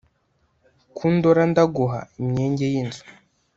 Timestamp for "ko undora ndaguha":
0.95-1.99